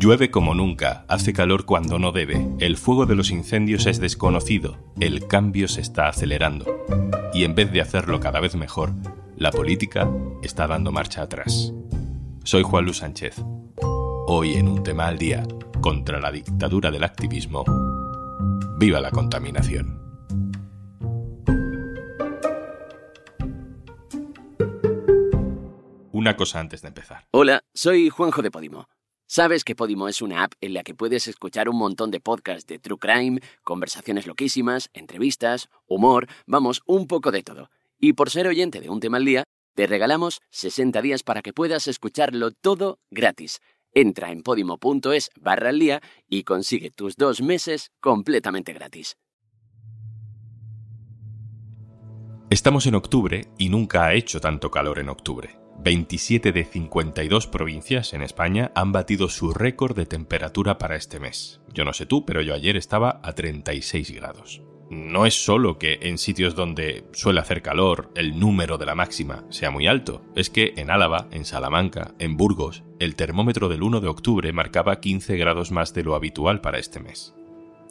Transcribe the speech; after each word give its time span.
Llueve 0.00 0.30
como 0.30 0.54
nunca, 0.54 1.04
hace 1.08 1.34
calor 1.34 1.66
cuando 1.66 1.98
no 1.98 2.10
debe, 2.10 2.48
el 2.58 2.78
fuego 2.78 3.04
de 3.04 3.14
los 3.14 3.30
incendios 3.30 3.84
es 3.84 4.00
desconocido, 4.00 4.78
el 4.98 5.26
cambio 5.26 5.68
se 5.68 5.82
está 5.82 6.08
acelerando. 6.08 6.86
Y 7.34 7.44
en 7.44 7.54
vez 7.54 7.70
de 7.70 7.82
hacerlo 7.82 8.18
cada 8.18 8.40
vez 8.40 8.56
mejor, 8.56 8.94
la 9.36 9.50
política 9.50 10.10
está 10.42 10.66
dando 10.66 10.90
marcha 10.90 11.20
atrás. 11.20 11.74
Soy 12.44 12.62
Juan 12.62 12.86
Luis 12.86 12.96
Sánchez. 12.96 13.42
Hoy 14.26 14.54
en 14.54 14.68
un 14.68 14.82
tema 14.82 15.06
al 15.06 15.18
día, 15.18 15.46
contra 15.82 16.18
la 16.18 16.32
dictadura 16.32 16.90
del 16.90 17.04
activismo, 17.04 17.64
viva 18.78 19.00
la 19.00 19.10
contaminación. 19.10 20.00
Una 26.10 26.36
cosa 26.36 26.60
antes 26.60 26.80
de 26.80 26.88
empezar. 26.88 27.26
Hola, 27.32 27.64
soy 27.74 28.08
Juanjo 28.08 28.40
de 28.40 28.50
Podimo. 28.50 28.88
Sabes 29.32 29.62
que 29.62 29.76
Podimo 29.76 30.08
es 30.08 30.22
una 30.22 30.42
app 30.42 30.54
en 30.60 30.74
la 30.74 30.82
que 30.82 30.92
puedes 30.92 31.28
escuchar 31.28 31.68
un 31.68 31.76
montón 31.76 32.10
de 32.10 32.18
podcasts 32.18 32.66
de 32.66 32.80
True 32.80 32.98
Crime, 32.98 33.40
conversaciones 33.62 34.26
loquísimas, 34.26 34.90
entrevistas, 34.92 35.68
humor, 35.86 36.26
vamos, 36.48 36.82
un 36.84 37.06
poco 37.06 37.30
de 37.30 37.44
todo. 37.44 37.70
Y 37.96 38.14
por 38.14 38.28
ser 38.30 38.48
oyente 38.48 38.80
de 38.80 38.88
un 38.88 38.98
tema 38.98 39.18
al 39.18 39.24
día, 39.24 39.44
te 39.76 39.86
regalamos 39.86 40.40
60 40.50 41.00
días 41.00 41.22
para 41.22 41.42
que 41.42 41.52
puedas 41.52 41.86
escucharlo 41.86 42.50
todo 42.50 42.98
gratis. 43.08 43.60
Entra 43.92 44.32
en 44.32 44.42
podimo.es 44.42 45.30
barra 45.40 45.68
al 45.68 45.78
día 45.78 46.00
y 46.28 46.42
consigue 46.42 46.90
tus 46.90 47.14
dos 47.14 47.40
meses 47.40 47.92
completamente 48.00 48.72
gratis. 48.72 49.16
Estamos 52.50 52.84
en 52.86 52.96
octubre 52.96 53.46
y 53.58 53.68
nunca 53.68 54.06
ha 54.06 54.14
hecho 54.14 54.40
tanto 54.40 54.72
calor 54.72 54.98
en 54.98 55.08
octubre. 55.08 55.60
27 55.82 56.52
de 56.52 56.64
52 56.64 57.46
provincias 57.46 58.12
en 58.12 58.22
España 58.22 58.70
han 58.74 58.92
batido 58.92 59.28
su 59.30 59.54
récord 59.54 59.96
de 59.96 60.04
temperatura 60.04 60.76
para 60.76 60.96
este 60.96 61.18
mes. 61.20 61.62
Yo 61.72 61.86
no 61.86 61.94
sé 61.94 62.04
tú, 62.04 62.26
pero 62.26 62.42
yo 62.42 62.54
ayer 62.54 62.76
estaba 62.76 63.20
a 63.22 63.32
36 63.32 64.10
grados. 64.10 64.60
No 64.90 65.24
es 65.24 65.42
solo 65.42 65.78
que 65.78 66.00
en 66.02 66.18
sitios 66.18 66.54
donde 66.54 67.04
suele 67.12 67.40
hacer 67.40 67.62
calor 67.62 68.10
el 68.14 68.38
número 68.38 68.76
de 68.76 68.84
la 68.86 68.94
máxima 68.94 69.44
sea 69.48 69.70
muy 69.70 69.86
alto, 69.86 70.20
es 70.34 70.50
que 70.50 70.74
en 70.76 70.90
Álava, 70.90 71.28
en 71.30 71.46
Salamanca, 71.46 72.12
en 72.18 72.36
Burgos, 72.36 72.82
el 72.98 73.14
termómetro 73.14 73.68
del 73.68 73.82
1 73.82 74.00
de 74.00 74.08
octubre 74.08 74.52
marcaba 74.52 75.00
15 75.00 75.36
grados 75.38 75.70
más 75.70 75.94
de 75.94 76.02
lo 76.02 76.14
habitual 76.14 76.60
para 76.60 76.78
este 76.78 77.00
mes. 77.00 77.34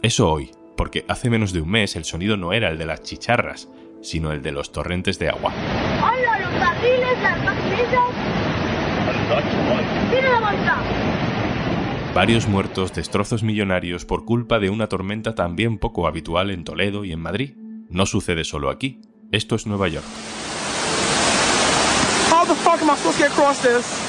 Eso 0.03 0.29
hoy, 0.29 0.51
porque 0.77 1.05
hace 1.07 1.29
menos 1.31 1.53
de 1.53 1.61
un 1.61 1.71
mes 1.71 1.95
el 1.95 2.05
sonido 2.05 2.37
no 2.37 2.53
era 2.53 2.69
el 2.69 2.77
de 2.77 2.85
las 2.85 3.01
chicharras, 3.01 3.67
sino 4.01 4.31
el 4.31 4.41
de 4.41 4.51
los 4.51 4.71
torrentes 4.71 5.19
de 5.19 5.29
agua. 5.29 5.53
¡Hola, 5.97 6.38
los 6.38 6.38
barriles, 6.59 7.21
las 7.21 7.43
maquinillas! 7.43 8.09
¡Tiene 10.11 10.29
la 10.29 10.39
bolsa! 10.39 10.77
Varios 12.13 12.47
muertos, 12.47 12.93
destrozos 12.93 13.43
millonarios 13.43 14.05
por 14.05 14.25
culpa 14.25 14.59
de 14.59 14.69
una 14.69 14.87
tormenta 14.87 15.35
también 15.35 15.77
poco 15.77 16.07
habitual 16.07 16.51
en 16.51 16.63
Toledo 16.63 17.05
y 17.05 17.11
en 17.11 17.21
Madrid. 17.21 17.55
No 17.89 18.05
sucede 18.05 18.43
solo 18.43 18.69
aquí. 18.69 19.01
Esto 19.31 19.55
es 19.55 19.67
Nueva 19.67 19.87
York. 19.87 20.05
How 22.31 22.45
the 22.45 22.55
fuck 22.55 22.81
am 22.81 22.89
I 22.89 22.95
supposed 22.95 23.17
to 23.17 23.23
get 23.23 23.31
across 23.31 23.61
this? 23.61 24.08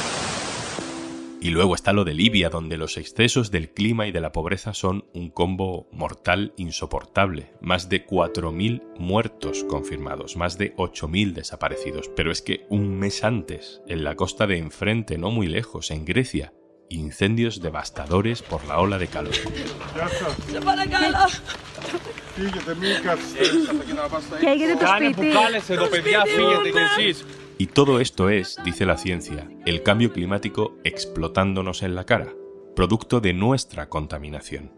Y 1.42 1.48
luego 1.48 1.74
está 1.74 1.94
lo 1.94 2.04
de 2.04 2.12
Libia, 2.12 2.50
donde 2.50 2.76
los 2.76 2.98
excesos 2.98 3.50
del 3.50 3.70
clima 3.70 4.06
y 4.06 4.12
de 4.12 4.20
la 4.20 4.30
pobreza 4.30 4.74
son 4.74 5.06
un 5.14 5.30
combo 5.30 5.88
mortal 5.90 6.52
insoportable. 6.58 7.52
Más 7.62 7.88
de 7.88 8.06
4.000 8.06 8.82
muertos 8.98 9.64
confirmados, 9.64 10.36
más 10.36 10.58
de 10.58 10.76
8.000 10.76 11.32
desaparecidos. 11.32 12.10
Pero 12.14 12.30
es 12.30 12.42
que 12.42 12.66
un 12.68 12.98
mes 12.98 13.24
antes, 13.24 13.80
en 13.88 14.04
la 14.04 14.16
costa 14.16 14.46
de 14.46 14.58
enfrente, 14.58 15.16
no 15.16 15.30
muy 15.30 15.46
lejos, 15.46 15.90
en 15.90 16.04
Grecia, 16.04 16.52
incendios 16.90 17.62
devastadores 17.62 18.42
por 18.42 18.64
la 18.66 18.78
ola 18.78 18.98
de 18.98 19.06
calor. 19.06 19.32
Y 27.58 27.66
todo 27.66 28.00
esto 28.00 28.28
es, 28.28 28.56
dice 28.64 28.86
la 28.86 28.96
ciencia, 28.96 29.48
el 29.66 29.82
cambio 29.82 30.12
climático 30.12 30.76
explotándonos 30.84 31.82
en 31.82 31.94
la 31.94 32.04
cara, 32.04 32.32
producto 32.76 33.20
de 33.20 33.32
nuestra 33.32 33.88
contaminación. 33.88 34.72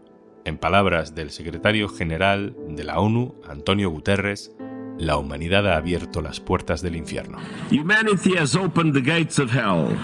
En 0.45 0.57
palabras 0.57 1.15
del 1.15 1.31
secretario 1.31 1.87
general 1.87 2.55
de 2.67 2.83
la 2.83 2.99
ONU, 2.99 3.35
Antonio 3.47 3.89
Guterres, 3.89 4.53
la 4.97 5.17
humanidad 5.17 5.67
ha 5.67 5.77
abierto 5.77 6.21
las 6.21 6.39
puertas 6.39 6.81
del 6.81 6.95
infierno. 6.95 7.37
Humanity 7.71 8.37
has 8.37 8.55
opened 8.55 8.93
the 8.93 9.01
gates 9.01 9.39
of 9.39 9.51
hell. 9.53 9.97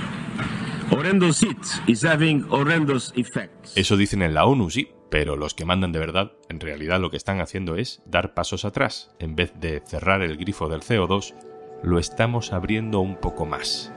Is 1.87 2.03
having 2.03 2.45
horrendous 2.49 3.13
effects. 3.15 3.75
Eso 3.77 3.95
dicen 3.95 4.21
en 4.21 4.33
la 4.33 4.45
ONU, 4.45 4.69
sí, 4.69 4.89
pero 5.09 5.35
los 5.35 5.53
que 5.53 5.65
mandan 5.65 5.91
de 5.91 5.99
verdad, 5.99 6.33
en 6.49 6.59
realidad 6.59 6.99
lo 6.99 7.09
que 7.09 7.17
están 7.17 7.41
haciendo 7.41 7.75
es 7.75 8.01
dar 8.05 8.33
pasos 8.33 8.65
atrás. 8.65 9.11
En 9.19 9.35
vez 9.35 9.53
de 9.59 9.81
cerrar 9.85 10.21
el 10.21 10.37
grifo 10.37 10.67
del 10.67 10.81
CO2, 10.81 11.35
lo 11.83 11.99
estamos 11.99 12.53
abriendo 12.53 12.99
un 12.99 13.17
poco 13.17 13.45
más. 13.45 13.91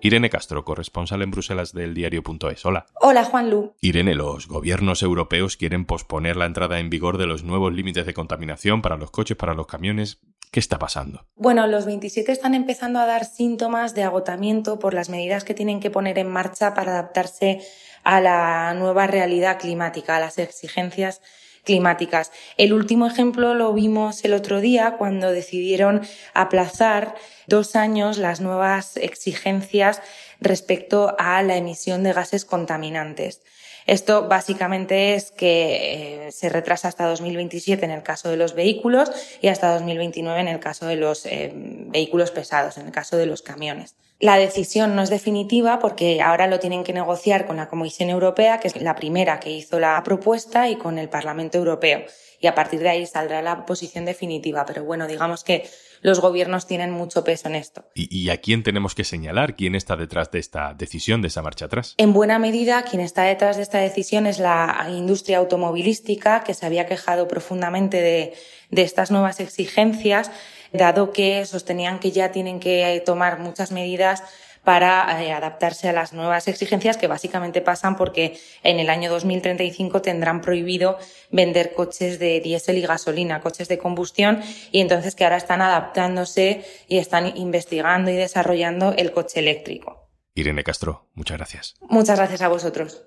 Irene 0.00 0.30
Castro, 0.30 0.64
corresponsal 0.64 1.22
en 1.22 1.30
Bruselas 1.30 1.72
del 1.72 1.94
diario.es. 1.94 2.66
Hola. 2.66 2.86
Hola, 3.00 3.24
Juan 3.24 3.50
Lu. 3.50 3.74
Irene, 3.80 4.16
los 4.16 4.48
gobiernos 4.48 5.02
europeos 5.02 5.56
quieren 5.56 5.84
posponer 5.84 6.36
la 6.36 6.46
entrada 6.46 6.80
en 6.80 6.90
vigor 6.90 7.18
de 7.18 7.26
los 7.26 7.44
nuevos 7.44 7.72
límites 7.72 8.04
de 8.04 8.14
contaminación 8.14 8.82
para 8.82 8.96
los 8.96 9.12
coches, 9.12 9.36
para 9.36 9.54
los 9.54 9.68
camiones. 9.68 10.20
¿Qué 10.52 10.60
está 10.60 10.78
pasando? 10.78 11.24
Bueno, 11.34 11.66
los 11.66 11.86
27 11.86 12.30
están 12.30 12.54
empezando 12.54 13.00
a 13.00 13.06
dar 13.06 13.24
síntomas 13.24 13.94
de 13.94 14.02
agotamiento 14.02 14.78
por 14.78 14.92
las 14.92 15.08
medidas 15.08 15.44
que 15.44 15.54
tienen 15.54 15.80
que 15.80 15.90
poner 15.90 16.18
en 16.18 16.28
marcha 16.28 16.74
para 16.74 16.92
adaptarse 16.92 17.62
a 18.04 18.20
la 18.20 18.74
nueva 18.74 19.06
realidad 19.06 19.58
climática, 19.58 20.16
a 20.16 20.20
las 20.20 20.38
exigencias 20.38 21.22
climáticas. 21.64 22.32
El 22.56 22.72
último 22.72 23.06
ejemplo 23.06 23.54
lo 23.54 23.72
vimos 23.72 24.24
el 24.24 24.34
otro 24.34 24.60
día 24.60 24.96
cuando 24.98 25.32
decidieron 25.32 26.02
aplazar 26.34 27.14
dos 27.46 27.76
años 27.76 28.18
las 28.18 28.40
nuevas 28.40 28.96
exigencias 28.96 30.00
respecto 30.40 31.14
a 31.18 31.42
la 31.42 31.56
emisión 31.56 32.02
de 32.02 32.12
gases 32.12 32.44
contaminantes. 32.44 33.42
Esto 33.86 34.28
básicamente 34.28 35.14
es 35.14 35.32
que 35.32 36.26
eh, 36.26 36.32
se 36.32 36.48
retrasa 36.48 36.88
hasta 36.88 37.06
2027 37.06 37.84
en 37.84 37.90
el 37.90 38.02
caso 38.02 38.30
de 38.30 38.36
los 38.36 38.54
vehículos 38.54 39.10
y 39.40 39.48
hasta 39.48 39.72
2029 39.72 40.40
en 40.40 40.48
el 40.48 40.60
caso 40.60 40.86
de 40.86 40.96
los 40.96 41.26
eh, 41.26 41.52
vehículos 41.54 42.30
pesados, 42.30 42.78
en 42.78 42.86
el 42.86 42.92
caso 42.92 43.16
de 43.16 43.26
los 43.26 43.42
camiones. 43.42 43.96
La 44.22 44.36
decisión 44.36 44.94
no 44.94 45.02
es 45.02 45.10
definitiva 45.10 45.80
porque 45.80 46.22
ahora 46.22 46.46
lo 46.46 46.60
tienen 46.60 46.84
que 46.84 46.92
negociar 46.92 47.44
con 47.44 47.56
la 47.56 47.68
Comisión 47.68 48.08
Europea, 48.08 48.60
que 48.60 48.68
es 48.68 48.80
la 48.80 48.94
primera 48.94 49.40
que 49.40 49.50
hizo 49.50 49.80
la 49.80 50.00
propuesta, 50.04 50.70
y 50.70 50.76
con 50.76 50.96
el 50.98 51.08
Parlamento 51.08 51.58
Europeo. 51.58 52.04
Y 52.38 52.46
a 52.46 52.54
partir 52.54 52.78
de 52.78 52.88
ahí 52.88 53.04
saldrá 53.04 53.42
la 53.42 53.66
posición 53.66 54.04
definitiva. 54.04 54.64
Pero 54.64 54.84
bueno, 54.84 55.08
digamos 55.08 55.42
que 55.42 55.68
los 56.02 56.20
gobiernos 56.20 56.68
tienen 56.68 56.92
mucho 56.92 57.24
peso 57.24 57.48
en 57.48 57.56
esto. 57.56 57.84
¿Y, 57.96 58.30
a 58.30 58.36
quién 58.36 58.62
tenemos 58.62 58.94
que 58.94 59.02
señalar? 59.02 59.56
¿Quién 59.56 59.74
está 59.74 59.96
detrás 59.96 60.30
de 60.30 60.38
esta 60.38 60.72
decisión, 60.72 61.20
de 61.20 61.26
esa 61.26 61.42
marcha 61.42 61.64
atrás? 61.64 61.94
En 61.96 62.12
buena 62.12 62.38
medida, 62.38 62.84
quien 62.84 63.02
está 63.02 63.24
detrás 63.24 63.56
de 63.56 63.62
esta 63.62 63.78
decisión 63.78 64.28
es 64.28 64.38
la 64.38 64.86
industria 64.88 65.38
automovilística, 65.38 66.44
que 66.44 66.54
se 66.54 66.64
había 66.64 66.86
quejado 66.86 67.26
profundamente 67.26 68.00
de, 68.00 68.34
de 68.70 68.82
estas 68.82 69.10
nuevas 69.10 69.40
exigencias, 69.40 70.30
dado 70.72 71.12
que 71.12 71.44
sostenían 71.46 71.98
que 71.98 72.12
ya 72.12 72.32
tienen 72.32 72.60
que 72.60 73.02
tomar 73.04 73.38
muchas 73.38 73.72
medidas 73.72 74.22
para 74.64 75.22
eh, 75.22 75.32
adaptarse 75.32 75.88
a 75.88 75.92
las 75.92 76.12
nuevas 76.12 76.46
exigencias 76.48 76.96
que 76.96 77.08
básicamente 77.08 77.60
pasan 77.60 77.96
porque 77.96 78.38
en 78.62 78.78
el 78.78 78.90
año 78.90 79.10
2035 79.10 80.02
tendrán 80.02 80.40
prohibido 80.40 80.98
vender 81.30 81.74
coches 81.74 82.18
de 82.18 82.40
diésel 82.40 82.78
y 82.78 82.82
gasolina, 82.82 83.40
coches 83.40 83.68
de 83.68 83.78
combustión 83.78 84.40
y 84.70 84.80
entonces 84.80 85.14
que 85.14 85.24
ahora 85.24 85.36
están 85.36 85.62
adaptándose 85.62 86.64
y 86.88 86.98
están 86.98 87.36
investigando 87.36 88.10
y 88.10 88.14
desarrollando 88.14 88.94
el 88.96 89.12
coche 89.12 89.40
eléctrico. 89.40 90.08
Irene 90.34 90.64
Castro, 90.64 91.08
muchas 91.14 91.36
gracias. 91.36 91.74
Muchas 91.80 92.18
gracias 92.18 92.42
a 92.42 92.48
vosotros. 92.48 93.04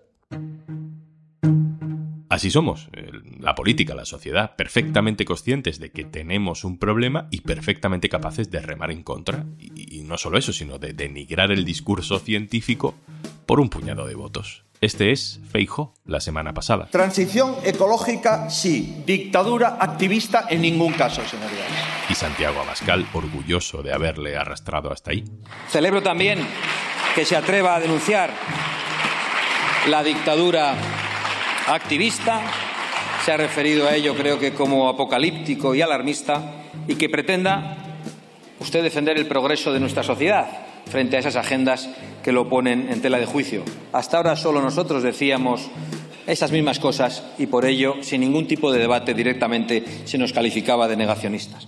Así 2.36 2.52
somos, 2.52 2.90
la 3.40 3.56
política, 3.56 3.96
la 3.96 4.04
sociedad, 4.04 4.58
perfectamente 4.58 5.24
conscientes 5.24 5.80
de 5.80 5.92
que 5.92 6.04
tenemos 6.04 6.66
un 6.66 6.78
problema 6.78 7.30
y 7.32 7.40
perfectamente 7.40 8.10
capaces 8.10 8.52
de 8.52 8.60
remar 8.60 8.92
en 8.92 9.04
contra. 9.04 9.46
Y, 9.58 10.02
no 10.02 10.18
solo 10.18 10.38
eso, 10.38 10.52
sino 10.52 10.78
de 10.78 10.92
denigrar 10.92 11.54
el 11.54 11.64
discurso 11.64 12.20
científico 12.20 12.94
por 13.46 13.62
un 13.62 13.70
puñado 13.70 14.06
de 14.06 14.16
votos. 14.16 14.66
Este 14.82 15.14
es 15.14 15.40
Feijo, 15.50 15.94
la 16.04 16.20
semana 16.20 16.54
pasada. 16.54 16.88
Transición 16.88 17.56
ecológica, 17.64 18.50
sí. 18.50 19.02
Dictadura 19.08 19.78
activista, 19.80 20.48
en 20.50 20.62
ningún 20.62 20.92
caso, 20.92 21.22
señorías. 21.26 21.70
Y 22.10 22.16
Santiago 22.16 22.60
Abascal, 22.60 23.08
orgulloso 23.14 23.82
de 23.82 23.94
haberle 23.94 24.36
arrastrado 24.36 24.92
hasta 24.92 25.12
ahí. 25.12 25.24
Celebro 25.70 26.04
también 26.04 26.40
que 27.16 27.24
se 27.24 27.38
atreva 27.38 27.76
a 27.76 27.80
denunciar 27.80 28.34
la 29.88 30.04
dictadura 30.04 30.76
activista, 31.68 32.42
se 33.24 33.32
ha 33.32 33.38
referido 33.38 33.88
a 33.88 33.96
ello 33.96 34.16
creo 34.16 34.40
que 34.40 34.54
como 34.54 34.88
apocalíptico 34.88 35.74
y 35.74 35.82
alarmista, 35.82 36.64
y 36.88 36.96
que 36.96 37.10
pretenda 37.10 37.78
usted 38.60 38.84
defender 38.84 39.18
el 39.18 39.28
progreso 39.28 39.74
de 39.74 39.80
nuestra 39.80 40.04
sociedad. 40.04 40.62
frente 40.86 41.18
a 41.18 41.20
esas 41.20 41.36
agendas 41.36 41.90
que 42.24 42.32
lo 42.32 42.48
ponen 42.48 42.90
en 42.92 43.02
tela 43.02 43.18
de 43.18 43.26
juicio. 43.26 43.64
Hasta 43.92 44.18
ahora 44.18 44.36
solo 44.36 44.62
nosotros 44.62 45.02
decíamos 45.02 45.68
esas 46.28 46.52
mismas 46.52 46.78
cosas 46.78 47.26
y 47.40 47.48
por 47.48 47.66
ello, 47.66 47.96
sin 48.02 48.22
ningún 48.22 48.48
tipo 48.48 48.72
de 48.72 48.78
debate 48.80 49.16
directamente, 49.16 49.84
se 50.06 50.20
nos 50.20 50.32
calificaba 50.32 50.88
de 50.88 50.96
negacionistas. 50.96 51.68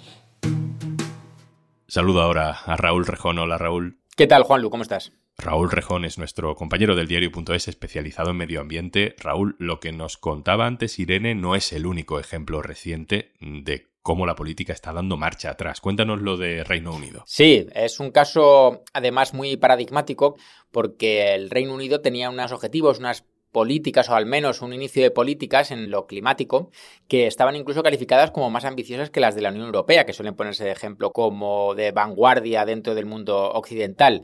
Saludo 1.87 2.21
ahora 2.21 2.59
a 2.63 2.77
Raúl 2.77 3.07
Rejón. 3.07 3.39
Hola 3.39 3.57
Raúl. 3.57 3.97
¿Qué 4.15 4.27
tal, 4.27 4.43
Juanlu? 4.43 4.69
¿Cómo 4.69 4.83
estás? 4.83 5.11
Raúl 5.39 5.69
Rejón 5.69 6.03
es 6.03 6.17
nuestro 6.17 6.55
compañero 6.55 6.95
del 6.95 7.07
diario.es 7.07 7.67
especializado 7.67 8.31
en 8.31 8.37
medio 8.37 8.59
ambiente. 8.59 9.15
Raúl, 9.19 9.55
lo 9.59 9.79
que 9.79 9.91
nos 9.91 10.17
contaba 10.17 10.65
antes 10.65 10.97
Irene 10.97 11.35
no 11.35 11.55
es 11.55 11.71
el 11.73 11.85
único 11.85 12.19
ejemplo 12.19 12.63
reciente 12.63 13.33
de 13.39 13.85
cómo 14.01 14.25
la 14.25 14.35
política 14.35 14.73
está 14.73 14.93
dando 14.93 15.15
marcha 15.15 15.51
atrás. 15.51 15.79
Cuéntanos 15.79 16.21
lo 16.21 16.37
de 16.37 16.63
Reino 16.63 16.91
Unido. 16.91 17.23
Sí, 17.27 17.67
es 17.75 17.99
un 17.99 18.09
caso 18.09 18.83
además 18.93 19.35
muy 19.35 19.57
paradigmático 19.57 20.37
porque 20.71 21.35
el 21.35 21.51
Reino 21.51 21.75
Unido 21.75 22.01
tenía 22.01 22.31
unos 22.31 22.51
objetivos, 22.51 22.97
unas 22.97 23.23
políticas 23.51 24.09
o 24.09 24.15
al 24.15 24.25
menos 24.25 24.61
un 24.61 24.73
inicio 24.73 25.01
de 25.03 25.11
políticas 25.11 25.71
en 25.71 25.89
lo 25.89 26.05
climático 26.05 26.69
que 27.07 27.27
estaban 27.27 27.55
incluso 27.55 27.83
calificadas 27.83 28.31
como 28.31 28.49
más 28.49 28.65
ambiciosas 28.65 29.09
que 29.09 29.19
las 29.19 29.35
de 29.35 29.41
la 29.41 29.49
Unión 29.49 29.65
Europea, 29.65 30.05
que 30.05 30.13
suelen 30.13 30.35
ponerse 30.35 30.63
de 30.63 30.71
ejemplo 30.71 31.11
como 31.11 31.73
de 31.75 31.91
vanguardia 31.91 32.65
dentro 32.65 32.95
del 32.95 33.05
mundo 33.05 33.51
occidental. 33.51 34.21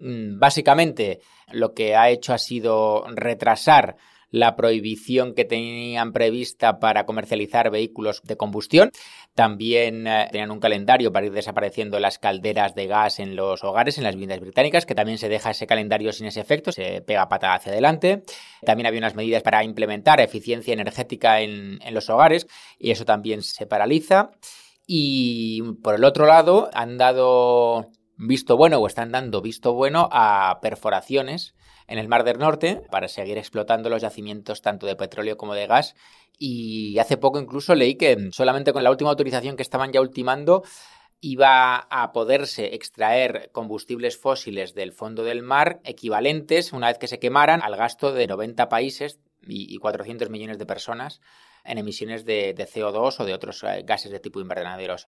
Mm, 0.00 0.38
básicamente 0.38 1.20
lo 1.52 1.74
que 1.74 1.94
ha 1.94 2.10
hecho 2.10 2.32
ha 2.32 2.38
sido 2.38 3.04
retrasar 3.14 3.96
la 4.30 4.54
prohibición 4.56 5.34
que 5.34 5.44
tenían 5.44 6.12
prevista 6.12 6.78
para 6.78 7.04
comercializar 7.04 7.70
vehículos 7.70 8.22
de 8.22 8.36
combustión. 8.36 8.90
También 9.34 10.06
eh, 10.06 10.28
tenían 10.30 10.50
un 10.50 10.60
calendario 10.60 11.12
para 11.12 11.26
ir 11.26 11.32
desapareciendo 11.32 11.98
las 11.98 12.18
calderas 12.18 12.74
de 12.74 12.86
gas 12.86 13.18
en 13.18 13.36
los 13.36 13.64
hogares, 13.64 13.98
en 13.98 14.04
las 14.04 14.14
viviendas 14.14 14.40
británicas, 14.40 14.86
que 14.86 14.94
también 14.94 15.18
se 15.18 15.28
deja 15.28 15.50
ese 15.50 15.66
calendario 15.66 16.12
sin 16.12 16.26
ese 16.26 16.40
efecto, 16.40 16.72
se 16.72 17.02
pega 17.02 17.28
pata 17.28 17.54
hacia 17.54 17.72
adelante. 17.72 18.22
También 18.64 18.86
había 18.86 18.98
unas 19.00 19.16
medidas 19.16 19.42
para 19.42 19.64
implementar 19.64 20.20
eficiencia 20.20 20.72
energética 20.72 21.40
en, 21.40 21.80
en 21.82 21.94
los 21.94 22.08
hogares 22.08 22.46
y 22.78 22.92
eso 22.92 23.04
también 23.04 23.42
se 23.42 23.66
paraliza. 23.66 24.30
Y 24.86 25.62
por 25.82 25.94
el 25.94 26.04
otro 26.04 26.26
lado, 26.26 26.68
han 26.72 26.98
dado 26.98 27.90
visto 28.20 28.56
bueno 28.56 28.78
o 28.78 28.86
están 28.86 29.12
dando 29.12 29.40
visto 29.40 29.72
bueno 29.72 30.08
a 30.12 30.58
perforaciones 30.60 31.54
en 31.86 31.98
el 31.98 32.08
Mar 32.08 32.22
del 32.22 32.38
Norte 32.38 32.82
para 32.90 33.08
seguir 33.08 33.38
explotando 33.38 33.88
los 33.88 34.02
yacimientos 34.02 34.62
tanto 34.62 34.86
de 34.86 34.94
petróleo 34.94 35.36
como 35.36 35.54
de 35.54 35.66
gas. 35.66 35.94
Y 36.38 36.98
hace 36.98 37.16
poco 37.16 37.40
incluso 37.40 37.74
leí 37.74 37.96
que 37.96 38.30
solamente 38.32 38.72
con 38.72 38.84
la 38.84 38.90
última 38.90 39.10
autorización 39.10 39.56
que 39.56 39.62
estaban 39.62 39.92
ya 39.92 40.00
ultimando 40.00 40.62
iba 41.20 41.76
a 41.76 42.12
poderse 42.12 42.74
extraer 42.74 43.50
combustibles 43.52 44.18
fósiles 44.18 44.74
del 44.74 44.92
fondo 44.92 45.24
del 45.24 45.42
mar 45.42 45.80
equivalentes, 45.84 46.72
una 46.72 46.88
vez 46.88 46.98
que 46.98 47.08
se 47.08 47.18
quemaran, 47.18 47.60
al 47.62 47.76
gasto 47.76 48.12
de 48.12 48.26
90 48.26 48.68
países 48.68 49.18
y 49.46 49.76
400 49.76 50.30
millones 50.30 50.58
de 50.58 50.66
personas 50.66 51.20
en 51.64 51.78
emisiones 51.78 52.24
de, 52.24 52.54
de 52.54 52.66
CO2 52.66 53.20
o 53.20 53.24
de 53.24 53.34
otros 53.34 53.62
eh, 53.64 53.82
gases 53.84 54.10
de 54.10 54.20
tipo 54.20 54.40
invernaderos. 54.40 55.08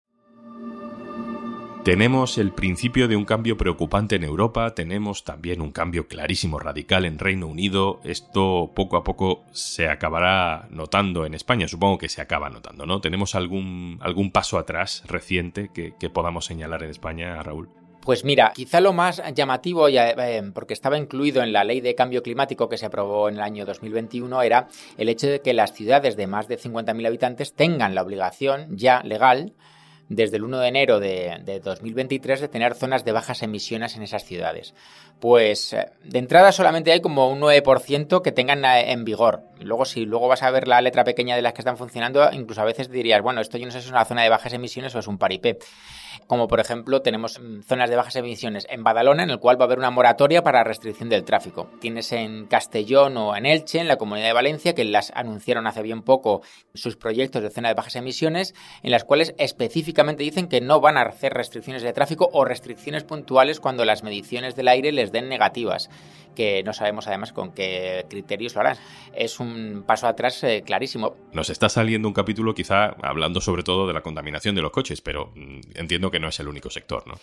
Tenemos 1.84 2.38
el 2.38 2.52
principio 2.52 3.08
de 3.08 3.16
un 3.16 3.24
cambio 3.24 3.56
preocupante 3.56 4.14
en 4.14 4.22
Europa, 4.22 4.72
tenemos 4.72 5.24
también 5.24 5.60
un 5.60 5.72
cambio 5.72 6.06
clarísimo 6.06 6.60
radical 6.60 7.04
en 7.04 7.18
Reino 7.18 7.48
Unido. 7.48 7.98
Esto 8.04 8.70
poco 8.72 8.96
a 8.96 9.02
poco 9.02 9.42
se 9.50 9.88
acabará 9.88 10.68
notando 10.70 11.26
en 11.26 11.34
España, 11.34 11.66
supongo 11.66 11.98
que 11.98 12.08
se 12.08 12.20
acaba 12.20 12.50
notando, 12.50 12.86
¿no? 12.86 13.00
¿Tenemos 13.00 13.34
algún, 13.34 13.98
algún 14.00 14.30
paso 14.30 14.58
atrás 14.58 15.02
reciente 15.08 15.70
que, 15.74 15.92
podamos 16.08 16.44
señalar 16.44 16.84
en 16.84 16.90
España, 16.90 17.42
Raúl? 17.42 17.68
Pues 18.02 18.24
mira, 18.24 18.52
quizá 18.54 18.80
lo 18.80 18.92
más 18.92 19.20
llamativo, 19.34 19.88
eh, 19.88 20.42
porque 20.54 20.74
estaba 20.74 20.98
incluido 20.98 21.42
en 21.42 21.52
la 21.52 21.64
ley 21.64 21.80
de 21.80 21.96
cambio 21.96 22.22
climático 22.22 22.68
que 22.68 22.78
se 22.78 22.86
aprobó 22.86 23.28
en 23.28 23.36
el 23.36 23.40
año 23.40 23.64
2021, 23.66 24.40
era 24.42 24.68
el 24.98 25.08
hecho 25.08 25.26
de 25.26 25.40
que 25.40 25.52
las 25.52 25.72
ciudades 25.72 26.16
de 26.16 26.28
más 26.28 26.46
de 26.46 26.60
50.000 26.60 27.06
habitantes 27.08 27.54
tengan 27.54 27.96
la 27.96 28.02
obligación 28.02 28.68
ya 28.76 29.02
legal 29.02 29.54
desde 30.14 30.36
el 30.36 30.44
1 30.44 30.58
de 30.58 30.68
enero 30.68 31.00
de, 31.00 31.60
2023 31.64 32.40
de 32.40 32.48
tener 32.48 32.74
zonas 32.74 33.04
de 33.04 33.12
bajas 33.12 33.42
emisiones 33.42 33.96
en 33.96 34.02
esas 34.02 34.24
ciudades. 34.24 34.74
Pues 35.20 35.72
eh, 35.72 35.86
de 36.04 36.18
entrada 36.18 36.52
solamente 36.52 36.92
hay 36.92 37.00
como 37.00 37.30
un 37.30 37.40
9% 37.40 38.22
que 38.22 38.32
tengan 38.32 38.64
en 38.64 39.04
vigor. 39.04 39.42
Luego, 39.60 39.84
si 39.84 40.04
luego 40.04 40.28
vas 40.28 40.42
a 40.42 40.50
ver 40.50 40.68
la 40.68 40.80
letra 40.80 41.04
pequeña 41.04 41.36
de 41.36 41.42
las 41.42 41.52
que 41.52 41.60
están 41.60 41.76
funcionando, 41.76 42.28
incluso 42.32 42.60
a 42.60 42.64
veces 42.64 42.90
dirías, 42.90 43.22
bueno, 43.22 43.40
esto 43.40 43.58
yo 43.58 43.66
no 43.66 43.72
sé 43.72 43.80
si 43.80 43.86
es 43.86 43.92
una 43.92 44.04
zona 44.04 44.22
de 44.22 44.28
bajas 44.28 44.52
emisiones 44.52 44.94
o 44.94 44.98
es 44.98 45.06
un 45.06 45.18
paripé 45.18 45.58
como 46.26 46.48
por 46.48 46.60
ejemplo 46.60 47.02
tenemos 47.02 47.40
mm, 47.40 47.62
zonas 47.62 47.90
de 47.90 47.96
bajas 47.96 48.16
emisiones 48.16 48.66
en 48.70 48.82
Badalona, 48.82 49.22
en 49.22 49.30
el 49.30 49.38
cual 49.38 49.60
va 49.60 49.64
a 49.64 49.66
haber 49.66 49.78
una 49.78 49.90
moratoria 49.90 50.42
para 50.42 50.64
restricción 50.64 51.08
del 51.08 51.24
tráfico. 51.24 51.70
Tienes 51.80 52.12
en 52.12 52.46
Castellón 52.46 53.16
o 53.16 53.36
en 53.36 53.46
Elche, 53.46 53.80
en 53.80 53.88
la 53.88 53.96
Comunidad 53.96 54.26
de 54.26 54.32
Valencia, 54.32 54.74
que 54.74 54.84
las 54.84 55.12
anunciaron 55.14 55.66
hace 55.66 55.82
bien 55.82 56.02
poco 56.02 56.42
sus 56.74 56.96
proyectos 56.96 57.42
de 57.42 57.50
zona 57.50 57.68
de 57.68 57.74
bajas 57.74 57.96
emisiones, 57.96 58.54
en 58.82 58.90
las 58.90 59.04
cuales 59.04 59.34
específicamente 59.38 60.22
dicen 60.22 60.48
que 60.48 60.60
no 60.60 60.80
van 60.80 60.96
a 60.96 61.02
hacer 61.02 61.32
restricciones 61.32 61.82
de 61.82 61.92
tráfico 61.92 62.28
o 62.32 62.44
restricciones 62.44 63.04
puntuales 63.04 63.60
cuando 63.60 63.84
las 63.84 64.02
mediciones 64.02 64.54
del 64.56 64.68
aire 64.68 64.92
les 64.92 65.12
den 65.12 65.28
negativas 65.28 65.90
que 66.34 66.62
no 66.62 66.72
sabemos 66.72 67.06
además 67.06 67.32
con 67.32 67.52
qué 67.52 68.06
criterios 68.08 68.54
lo 68.54 68.60
harán. 68.60 68.76
Es 69.14 69.40
un 69.40 69.84
paso 69.86 70.06
atrás 70.06 70.42
eh, 70.44 70.62
clarísimo. 70.64 71.16
Nos 71.32 71.50
está 71.50 71.68
saliendo 71.68 72.08
un 72.08 72.14
capítulo 72.14 72.54
quizá 72.54 72.96
hablando 73.02 73.40
sobre 73.40 73.62
todo 73.62 73.86
de 73.86 73.92
la 73.92 74.00
contaminación 74.00 74.54
de 74.54 74.62
los 74.62 74.70
coches, 74.70 75.00
pero 75.00 75.32
mm, 75.34 75.60
que 76.10 76.20
no 76.20 76.28
es 76.28 76.40
el 76.40 76.48
único 76.48 76.70
sector, 76.70 77.06
¿no? 77.06 77.14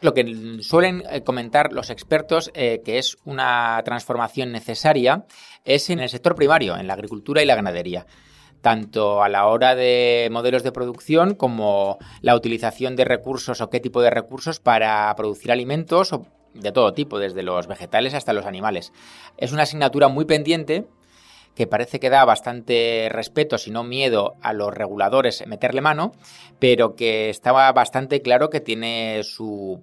Lo 0.00 0.14
que 0.14 0.58
suelen 0.60 1.02
eh, 1.10 1.22
comentar 1.22 1.72
los 1.72 1.90
expertos, 1.90 2.50
eh, 2.54 2.82
que 2.84 2.98
es 2.98 3.16
una 3.24 3.82
transformación 3.84 4.52
necesaria, 4.52 5.26
es 5.64 5.90
en 5.90 5.98
el 5.98 6.08
sector 6.08 6.36
primario, 6.36 6.76
en 6.76 6.86
la 6.86 6.94
agricultura 6.94 7.42
y 7.42 7.46
la 7.46 7.56
ganadería 7.56 8.06
tanto 8.60 9.22
a 9.22 9.28
la 9.28 9.46
hora 9.46 9.76
de 9.76 10.28
modelos 10.32 10.64
de 10.64 10.72
producción 10.72 11.36
como 11.36 11.98
la 12.22 12.34
utilización 12.34 12.96
de 12.96 13.04
recursos 13.04 13.60
o 13.60 13.70
qué 13.70 13.78
tipo 13.78 14.02
de 14.02 14.10
recursos 14.10 14.58
para 14.58 15.14
producir 15.14 15.52
alimentos 15.52 16.12
o 16.12 16.26
de 16.54 16.72
todo 16.72 16.92
tipo, 16.92 17.18
desde 17.18 17.42
los 17.42 17.66
vegetales 17.66 18.14
hasta 18.14 18.32
los 18.32 18.46
animales. 18.46 18.92
Es 19.36 19.52
una 19.52 19.62
asignatura 19.62 20.08
muy 20.08 20.24
pendiente 20.24 20.88
que 21.54 21.66
parece 21.66 22.00
que 22.00 22.10
da 22.10 22.24
bastante 22.24 23.08
respeto, 23.10 23.58
si 23.58 23.70
no 23.70 23.84
miedo, 23.84 24.34
a 24.42 24.52
los 24.52 24.72
reguladores 24.72 25.46
meterle 25.46 25.80
mano, 25.80 26.12
pero 26.58 26.94
que 26.94 27.30
estaba 27.30 27.70
bastante 27.72 28.22
claro 28.22 28.50
que 28.50 28.60
tiene 28.60 29.22
su 29.24 29.82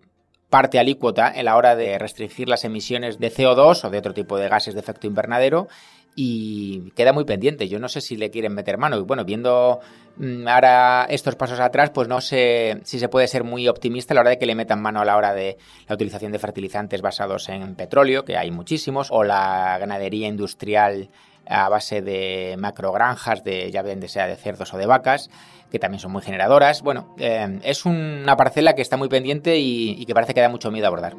parte 0.49 0.79
alícuota 0.79 1.31
en 1.35 1.45
la 1.45 1.57
hora 1.57 1.75
de 1.75 1.97
restringir 1.97 2.47
las 2.47 2.63
emisiones 2.63 3.19
de 3.19 3.31
CO2 3.31 3.83
o 3.83 3.89
de 3.89 3.97
otro 3.97 4.13
tipo 4.13 4.37
de 4.37 4.47
gases 4.47 4.73
de 4.73 4.79
efecto 4.79 5.07
invernadero 5.07 5.67
y 6.15 6.91
queda 6.91 7.11
muy 7.11 7.25
pendiente. 7.25 7.67
Yo 7.67 7.77
no 7.77 7.89
sé 7.89 7.99
si 7.99 8.15
le 8.15 8.31
quieren 8.31 8.53
meter 8.53 8.77
mano. 8.77 8.97
Y 8.97 9.01
bueno, 9.01 9.25
viendo 9.25 9.81
mm, 10.15 10.47
ahora 10.47 11.05
estos 11.09 11.35
pasos 11.35 11.59
atrás, 11.59 11.89
pues 11.89 12.07
no 12.07 12.21
sé 12.21 12.79
si 12.83 12.99
se 12.99 13.09
puede 13.09 13.27
ser 13.27 13.43
muy 13.43 13.67
optimista 13.67 14.13
a 14.13 14.15
la 14.15 14.21
hora 14.21 14.29
de 14.31 14.39
que 14.39 14.45
le 14.45 14.55
metan 14.55 14.81
mano 14.81 15.01
a 15.01 15.05
la 15.05 15.17
hora 15.17 15.33
de 15.33 15.57
la 15.87 15.95
utilización 15.95 16.31
de 16.31 16.39
fertilizantes 16.39 17.01
basados 17.01 17.49
en 17.49 17.75
petróleo, 17.75 18.23
que 18.23 18.37
hay 18.37 18.49
muchísimos, 18.49 19.09
o 19.11 19.23
la 19.23 19.77
ganadería 19.77 20.27
industrial 20.27 21.09
a 21.47 21.69
base 21.69 22.01
de 22.01 22.55
macrogranjas, 22.57 23.43
de, 23.43 23.71
ya 23.71 23.81
bien 23.81 24.07
sea 24.07 24.27
de 24.27 24.35
cerdos 24.35 24.73
o 24.73 24.77
de 24.77 24.85
vacas, 24.85 25.29
que 25.71 25.79
también 25.79 25.99
son 25.99 26.11
muy 26.11 26.21
generadoras. 26.21 26.81
Bueno, 26.81 27.15
eh, 27.17 27.59
es 27.63 27.85
una 27.85 28.35
parcela 28.37 28.73
que 28.73 28.81
está 28.81 28.97
muy 28.97 29.09
pendiente 29.09 29.57
y, 29.57 29.91
y 29.91 30.05
que 30.05 30.13
parece 30.13 30.33
que 30.33 30.41
da 30.41 30.49
mucho 30.49 30.71
miedo 30.71 30.87
abordar. 30.87 31.15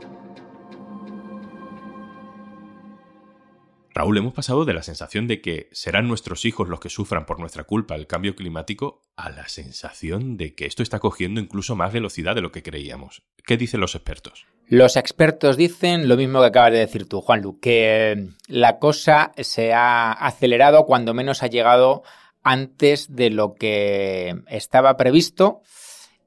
Raúl, 3.97 4.19
hemos 4.19 4.35
pasado 4.35 4.67
de 4.67 4.75
la 4.75 4.83
sensación 4.83 5.27
de 5.27 5.41
que 5.41 5.71
serán 5.73 6.07
nuestros 6.07 6.45
hijos 6.45 6.69
los 6.69 6.81
que 6.81 6.91
sufran 6.91 7.25
por 7.25 7.41
nuestra 7.41 7.65
culpa 7.65 7.95
el 7.95 8.07
cambio 8.07 8.37
climático 8.37 9.01
a 9.17 9.31
la 9.31 9.49
sensación 9.49 10.37
de 10.37 10.55
que 10.55 10.67
esto 10.67 10.83
está 10.83 10.99
cogiendo 10.99 11.41
incluso 11.41 11.77
más 11.77 11.95
velocidad 11.95 12.35
de 12.35 12.43
lo 12.43 12.53
que 12.53 12.63
creíamos. 12.63 13.23
¿Qué 13.47 13.57
dicen 13.57 13.81
los 13.81 13.95
expertos? 13.95 14.47
Los 14.69 14.97
expertos 14.97 15.57
dicen 15.57 16.09
lo 16.09 16.17
mismo 16.17 16.41
que 16.41 16.47
acabas 16.47 16.73
de 16.73 16.79
decir 16.79 17.09
tú, 17.09 17.21
Juanlu, 17.21 17.61
que 17.61 18.31
la 18.49 18.79
cosa 18.81 19.33
se 19.37 19.73
ha 19.73 20.11
acelerado 20.11 20.87
cuando 20.87 21.15
menos 21.15 21.45
ha 21.45 21.47
llegado 21.47 22.03
antes 22.43 23.15
de 23.15 23.31
lo 23.31 23.55
que 23.55 24.35
estaba 24.49 24.97
previsto. 24.97 25.63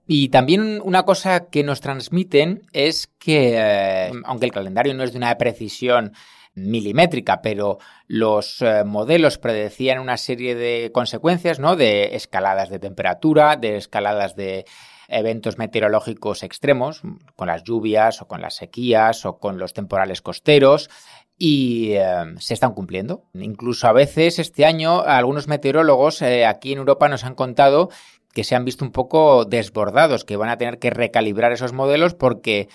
Y 0.07 0.29
también 0.29 0.79
una 0.83 1.03
cosa 1.03 1.49
que 1.49 1.63
nos 1.63 1.81
transmiten 1.81 2.63
es 2.71 3.07
que, 3.19 3.55
eh, 3.57 4.11
aunque 4.23 4.45
el 4.45 4.53
calendario 4.53 4.93
no 4.93 5.03
es 5.03 5.11
de 5.11 5.17
una 5.17 5.37
precisión 5.37 6.13
milimétrica, 6.55 7.41
pero 7.41 7.77
los 8.07 8.61
eh, 8.61 8.83
modelos 8.85 9.37
predecían 9.37 9.99
una 9.99 10.17
serie 10.17 10.55
de 10.55 10.91
consecuencias, 10.93 11.59
¿no? 11.59 11.75
De 11.75 12.15
escaladas 12.15 12.69
de 12.69 12.79
temperatura, 12.79 13.55
de 13.55 13.77
escaladas 13.77 14.35
de 14.35 14.65
eventos 15.09 15.57
meteorológicos 15.57 16.43
extremos, 16.43 17.01
con 17.35 17.47
las 17.47 17.63
lluvias 17.63 18.21
o 18.21 18.27
con 18.27 18.41
las 18.41 18.55
sequías 18.55 19.25
o 19.25 19.39
con 19.39 19.57
los 19.57 19.73
temporales 19.73 20.21
costeros, 20.21 20.89
y 21.37 21.93
eh, 21.93 22.35
se 22.39 22.53
están 22.53 22.73
cumpliendo. 22.73 23.23
Incluso 23.33 23.87
a 23.87 23.93
veces 23.93 24.39
este 24.39 24.65
año 24.65 25.01
algunos 25.01 25.47
meteorólogos 25.47 26.21
eh, 26.21 26.45
aquí 26.45 26.73
en 26.73 26.79
Europa 26.79 27.07
nos 27.07 27.23
han 27.23 27.35
contado 27.35 27.89
que 28.33 28.43
se 28.43 28.55
han 28.55 28.65
visto 28.65 28.85
un 28.85 28.91
poco 28.91 29.45
desbordados, 29.45 30.23
que 30.25 30.37
van 30.37 30.49
a 30.49 30.57
tener 30.57 30.79
que 30.79 30.91
recalibrar 30.91 31.51
esos 31.51 31.73
modelos 31.73 32.13
porque 32.13 32.67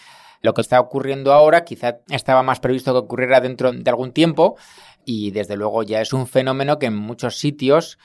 Lo 0.45 0.53
que 0.53 0.61
está 0.61 0.79
ocurriendo 0.79 1.33
ahora 1.33 1.65
quizá 1.65 2.01
estaba 2.11 2.43
más 2.43 2.61
previsto 2.61 2.93
que 2.93 2.99
ocurriera 2.99 3.41
dentro 3.41 3.73
de 3.73 3.91
algún 3.91 4.13
tiempo 4.13 4.59
y 5.07 5.31
desde 5.31 5.57
luego 5.57 5.83
ya 5.83 6.03
es 6.03 6.13
un 6.13 6.27
fenómeno 6.27 6.79
que 6.79 6.85
en 6.85 6.97
muchos 6.97 7.39
sitios 7.39 7.99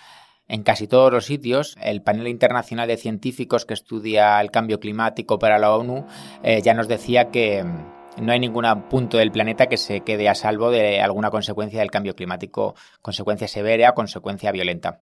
en 0.50 0.64
casi 0.64 0.88
todos 0.88 1.14
los 1.14 1.26
sitios, 1.26 1.78
el 1.82 2.02
panel 2.02 2.28
internacional 2.28 2.88
de 2.88 2.98
científicos 2.98 3.66
que 3.66 3.76
estudia 3.76 4.42
el 4.42 4.52
cambio 4.52 4.80
climático 4.80 5.38
para 5.40 5.60
la 5.60 5.74
ONU 5.74 6.06
eh, 6.44 6.62
ya 6.64 6.74
nos 6.74 6.88
decía 6.88 7.30
que 7.30 7.64
mm, 7.64 8.26
no 8.26 8.34
hay 8.34 8.40
ningún 8.40 8.66
punto 8.90 9.18
del 9.18 9.32
planeta 9.32 9.68
que 9.68 9.78
se 9.78 10.02
quede 10.02 10.28
a 10.28 10.36
salvo 10.36 10.72
de 10.72 11.02
alguna 11.02 11.30
consecuencia 11.30 11.80
del 11.80 11.92
cambio 11.92 12.16
climático, 12.16 12.76
consecuencia 13.02 13.48
severa, 13.48 13.94
consecuencia 13.94 14.52
violenta. 14.52 15.02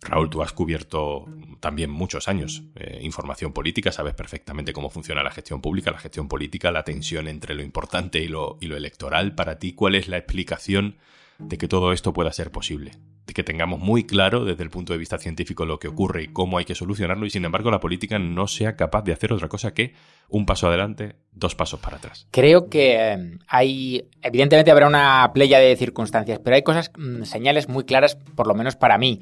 Raúl, 0.00 0.30
tú 0.30 0.42
has 0.42 0.52
cubierto 0.52 1.26
también 1.60 1.90
muchos 1.90 2.26
años 2.26 2.62
eh, 2.74 3.00
información 3.02 3.52
política, 3.52 3.92
sabes 3.92 4.14
perfectamente 4.14 4.72
cómo 4.72 4.88
funciona 4.88 5.22
la 5.22 5.30
gestión 5.30 5.60
pública, 5.60 5.90
la 5.90 5.98
gestión 5.98 6.26
política, 6.26 6.72
la 6.72 6.84
tensión 6.84 7.28
entre 7.28 7.54
lo 7.54 7.62
importante 7.62 8.18
y 8.18 8.28
lo, 8.28 8.56
y 8.60 8.66
lo 8.66 8.78
electoral. 8.78 9.34
Para 9.34 9.58
ti, 9.58 9.74
¿cuál 9.74 9.94
es 9.94 10.08
la 10.08 10.16
explicación 10.16 10.96
de 11.38 11.58
que 11.58 11.68
todo 11.68 11.92
esto 11.92 12.14
pueda 12.14 12.32
ser 12.32 12.50
posible? 12.50 12.92
Que 13.34 13.44
tengamos 13.44 13.80
muy 13.80 14.04
claro 14.04 14.44
desde 14.44 14.62
el 14.62 14.70
punto 14.70 14.92
de 14.92 14.98
vista 14.98 15.18
científico 15.18 15.64
lo 15.64 15.78
que 15.78 15.88
ocurre 15.88 16.24
y 16.24 16.28
cómo 16.28 16.58
hay 16.58 16.64
que 16.64 16.74
solucionarlo 16.74 17.26
y 17.26 17.30
sin 17.30 17.44
embargo 17.44 17.70
la 17.70 17.80
política 17.80 18.18
no 18.18 18.46
sea 18.46 18.76
capaz 18.76 19.02
de 19.02 19.12
hacer 19.12 19.32
otra 19.32 19.48
cosa 19.48 19.72
que 19.72 19.94
un 20.30 20.46
paso 20.46 20.68
adelante, 20.68 21.16
dos 21.32 21.54
pasos 21.54 21.80
para 21.80 21.96
atrás. 21.96 22.26
Creo 22.30 22.68
que 22.68 22.94
eh, 22.94 23.38
hay, 23.48 24.08
evidentemente 24.22 24.70
habrá 24.70 24.86
una 24.86 25.30
playa 25.34 25.58
de 25.58 25.76
circunstancias, 25.76 26.40
pero 26.42 26.56
hay 26.56 26.62
cosas, 26.62 26.90
mm, 26.96 27.24
señales 27.24 27.68
muy 27.68 27.84
claras, 27.84 28.16
por 28.36 28.46
lo 28.46 28.54
menos 28.54 28.76
para 28.76 28.96
mí. 28.96 29.20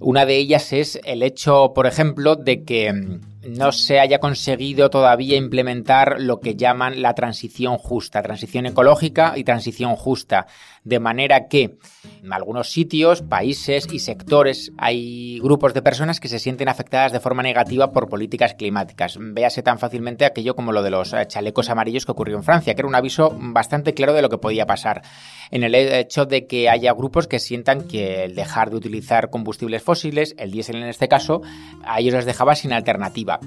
Una 0.00 0.26
de 0.26 0.36
ellas 0.36 0.72
es 0.72 1.00
el 1.04 1.22
hecho, 1.22 1.72
por 1.74 1.86
ejemplo, 1.86 2.34
de 2.34 2.64
que 2.64 2.92
mm, 2.92 3.20
no 3.56 3.72
se 3.72 4.00
haya 4.00 4.18
conseguido 4.18 4.90
todavía 4.90 5.36
implementar 5.36 6.16
lo 6.20 6.40
que 6.40 6.56
llaman 6.56 7.02
la 7.02 7.14
transición 7.14 7.78
justa, 7.78 8.22
transición 8.22 8.66
ecológica 8.66 9.34
y 9.36 9.44
transición 9.44 9.94
justa, 9.94 10.46
de 10.88 11.00
manera 11.00 11.48
que 11.48 11.76
en 12.22 12.32
algunos 12.32 12.72
sitios, 12.72 13.22
países 13.22 13.86
y 13.92 13.98
sectores 13.98 14.72
hay 14.78 15.38
grupos 15.40 15.74
de 15.74 15.82
personas 15.82 16.18
que 16.18 16.28
se 16.28 16.38
sienten 16.38 16.68
afectadas 16.68 17.12
de 17.12 17.20
forma 17.20 17.42
negativa 17.42 17.92
por 17.92 18.08
políticas 18.08 18.54
climáticas. 18.54 19.18
Véase 19.20 19.62
tan 19.62 19.78
fácilmente 19.78 20.24
aquello 20.24 20.56
como 20.56 20.72
lo 20.72 20.82
de 20.82 20.90
los 20.90 21.12
eh, 21.12 21.26
chalecos 21.26 21.68
amarillos 21.68 22.06
que 22.06 22.12
ocurrió 22.12 22.36
en 22.36 22.42
Francia, 22.42 22.74
que 22.74 22.80
era 22.80 22.88
un 22.88 22.94
aviso 22.94 23.36
bastante 23.38 23.92
claro 23.92 24.14
de 24.14 24.22
lo 24.22 24.30
que 24.30 24.38
podía 24.38 24.66
pasar. 24.66 25.02
En 25.50 25.62
el 25.62 25.74
hecho 25.74 26.24
de 26.24 26.46
que 26.46 26.70
haya 26.70 26.92
grupos 26.94 27.26
que 27.26 27.38
sientan 27.38 27.86
que 27.86 28.24
el 28.24 28.34
dejar 28.34 28.70
de 28.70 28.76
utilizar 28.76 29.28
combustibles 29.28 29.82
fósiles, 29.82 30.34
el 30.38 30.50
diésel 30.50 30.76
en 30.76 30.88
este 30.88 31.08
caso, 31.08 31.42
a 31.84 32.00
ellos 32.00 32.14
les 32.14 32.24
dejaba 32.24 32.54
sin 32.54 32.72
alternativa 32.72 33.40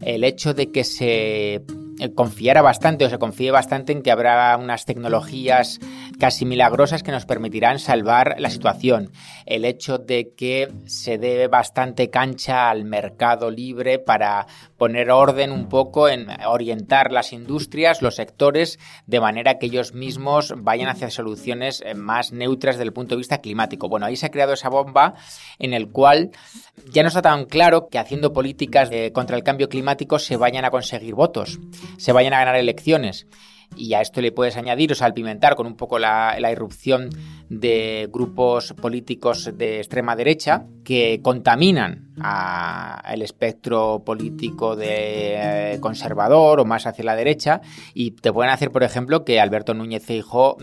el 0.00 0.24
hecho 0.24 0.54
de 0.54 0.70
que 0.70 0.84
se 0.84 1.62
confiara 2.14 2.62
bastante 2.62 3.04
o 3.04 3.10
se 3.10 3.18
confíe 3.18 3.50
bastante 3.50 3.92
en 3.92 4.02
que 4.02 4.10
habrá 4.10 4.56
unas 4.56 4.84
tecnologías 4.84 5.78
casi 6.18 6.44
milagrosas 6.44 7.02
que 7.02 7.12
nos 7.12 7.26
permitirán 7.26 7.78
salvar 7.78 8.36
la 8.38 8.50
situación. 8.50 9.10
El 9.46 9.64
hecho 9.64 9.98
de 9.98 10.32
que 10.36 10.68
se 10.86 11.18
dé 11.18 11.48
bastante 11.48 12.10
cancha 12.10 12.70
al 12.70 12.84
mercado 12.84 13.50
libre 13.50 13.98
para 13.98 14.46
poner 14.76 15.10
orden 15.10 15.52
un 15.52 15.68
poco 15.68 16.08
en 16.08 16.28
orientar 16.46 17.12
las 17.12 17.32
industrias, 17.32 18.02
los 18.02 18.16
sectores, 18.16 18.78
de 19.06 19.20
manera 19.20 19.58
que 19.58 19.66
ellos 19.66 19.94
mismos 19.94 20.54
vayan 20.56 20.88
hacia 20.88 21.10
soluciones 21.10 21.82
eh, 21.84 21.94
más 21.94 22.32
neutras 22.32 22.76
desde 22.76 22.84
el 22.84 22.92
punto 22.92 23.14
de 23.14 23.18
vista 23.18 23.38
climático. 23.38 23.88
Bueno, 23.88 24.06
ahí 24.06 24.16
se 24.16 24.26
ha 24.26 24.30
creado 24.30 24.54
esa 24.54 24.68
bomba 24.68 25.14
en 25.58 25.74
el 25.74 25.90
cual 25.90 26.30
ya 26.90 27.02
no 27.02 27.08
está 27.08 27.22
tan 27.22 27.44
claro 27.44 27.88
que 27.88 27.98
haciendo 27.98 28.32
políticas 28.32 28.90
contra 29.12 29.36
el 29.36 29.42
cambio 29.42 29.68
climático 29.68 30.18
se 30.18 30.36
vayan 30.36 30.64
a 30.64 30.70
conseguir 30.70 31.14
votos, 31.14 31.58
se 31.98 32.12
vayan 32.12 32.34
a 32.34 32.38
ganar 32.38 32.56
elecciones. 32.56 33.26
Y 33.76 33.94
a 33.94 34.00
esto 34.00 34.20
le 34.20 34.32
puedes 34.32 34.56
añadir 34.56 34.90
o 34.90 34.94
salpimentar 34.96 35.54
con 35.54 35.66
un 35.66 35.76
poco 35.76 35.98
la, 36.00 36.36
irrupción 36.50 37.10
de 37.48 38.08
grupos 38.12 38.72
políticos 38.72 39.50
de 39.56 39.78
extrema 39.78 40.16
derecha 40.16 40.66
que 40.84 41.20
contaminan 41.22 42.12
el 43.08 43.22
espectro 43.22 44.02
político 44.04 44.74
de 44.74 45.74
eh, 45.74 45.80
conservador 45.80 46.58
o 46.58 46.64
más 46.64 46.86
hacia 46.86 47.04
la 47.04 47.14
derecha 47.14 47.60
y 47.94 48.10
te 48.10 48.32
pueden 48.32 48.52
hacer, 48.52 48.72
por 48.72 48.82
ejemplo, 48.82 49.24
que 49.24 49.40
Alberto 49.40 49.72
Núñez 49.72 50.04
Feijóo 50.04 50.56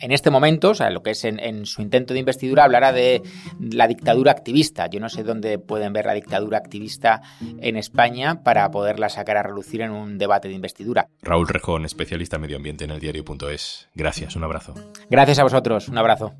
en 0.00 0.12
este 0.12 0.30
momento, 0.30 0.70
o 0.70 0.74
sea, 0.74 0.90
lo 0.90 1.02
que 1.02 1.10
es 1.10 1.24
en, 1.24 1.66
su 1.66 1.82
intento 1.82 2.14
de 2.14 2.20
investidura, 2.20 2.64
hablará 2.64 2.92
de 2.92 3.22
la 3.60 3.86
dictadura 3.86 4.32
activista. 4.32 4.88
Yo 4.88 5.00
no 5.00 5.08
sé 5.08 5.22
dónde 5.22 5.58
pueden 5.58 5.92
ver 5.92 6.06
la 6.06 6.14
dictadura 6.14 6.58
activista 6.58 7.22
en 7.60 7.76
España 7.76 8.42
para 8.42 8.70
poderla 8.70 9.08
sacar 9.08 9.36
a 9.36 9.42
relucir 9.42 9.80
en 9.80 9.90
un 9.90 10.18
debate 10.18 10.48
de 10.48 10.54
investidura. 10.54 11.08
Raúl 11.22 11.48
Rejón, 11.48 11.84
especialista 11.84 12.36
en 12.36 12.42
medio 12.42 12.56
ambiente 12.56 12.84
en 12.84 12.90
el 12.90 13.00
diario.es. 13.00 13.88
Gracias, 13.94 14.36
un 14.36 14.44
abrazo. 14.44 14.74
Gracias 15.10 15.38
a 15.38 15.42
vosotros, 15.42 15.88
un 15.88 15.98
abrazo. 15.98 16.34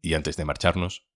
Y 0.00 0.14
antes 0.14 0.36
de 0.36 0.44
marcharnos, 0.44 1.06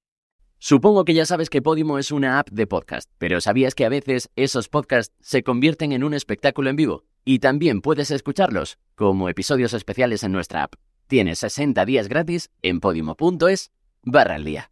Supongo 0.59 1.04
que 1.04 1.12
ya 1.12 1.26
sabes 1.26 1.50
que 1.50 1.61
Podimo 1.61 1.99
es 1.99 2.11
una 2.11 2.38
app 2.38 2.49
de 2.49 2.66
podcast, 2.66 3.11
pero 3.18 3.42
¿sabías 3.42 3.75
que 3.75 3.85
a 3.85 3.90
veces 3.90 4.30
esos 4.37 4.68
podcasts 4.68 5.14
se 5.21 5.42
convierten 5.42 5.92
en 5.92 6.02
un 6.02 6.14
espectáculo 6.14 6.71
en 6.71 6.76
vivo? 6.76 7.04
Y 7.28 7.40
también 7.40 7.80
puedes 7.80 8.12
escucharlos 8.12 8.78
como 8.95 9.28
episodios 9.28 9.75
especiales 9.75 10.23
en 10.23 10.30
nuestra 10.30 10.62
app. 10.62 10.75
Tienes 11.09 11.40
60 11.40 11.85
días 11.85 12.09
gratis 12.09 12.50
en 12.62 12.78
podimo.es 12.78 13.73
barra 14.04 14.37
al 14.37 14.45
día. 14.45 14.71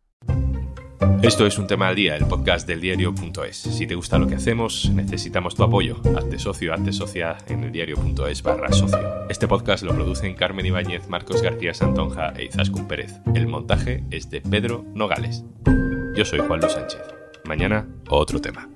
Esto 1.20 1.46
es 1.46 1.58
un 1.58 1.66
tema 1.66 1.88
al 1.88 1.96
día, 1.96 2.16
el 2.16 2.26
podcast 2.26 2.68
del 2.68 2.80
diario.es. 2.80 3.56
Si 3.56 3.88
te 3.88 3.96
gusta 3.96 4.18
lo 4.18 4.28
que 4.28 4.36
hacemos, 4.36 4.88
necesitamos 4.90 5.56
tu 5.56 5.64
apoyo. 5.64 6.00
Hazte 6.16 6.38
socio, 6.38 6.72
hazte 6.72 6.92
socia 6.92 7.38
en 7.48 7.64
el 7.64 7.72
diario.es 7.72 8.42
barra 8.44 8.70
socio. 8.70 9.26
Este 9.28 9.48
podcast 9.48 9.82
lo 9.82 9.92
producen 9.92 10.34
Carmen 10.34 10.66
Ibáñez, 10.66 11.08
Marcos 11.08 11.42
García 11.42 11.74
Santonja 11.74 12.34
e 12.36 12.44
Izaskun 12.44 12.86
Pérez. 12.86 13.14
El 13.34 13.48
montaje 13.48 14.04
es 14.12 14.30
de 14.30 14.42
Pedro 14.42 14.84
Nogales. 14.94 15.42
Yo 16.14 16.24
soy 16.24 16.38
Juan 16.38 16.60
Luis 16.60 16.72
Sánchez. 16.72 17.02
Mañana, 17.46 17.88
otro 18.08 18.40
tema. 18.40 18.68